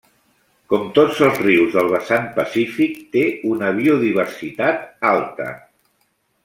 [0.71, 5.51] Com tots els rius del vessant pacífic, té una biodiversitat alta.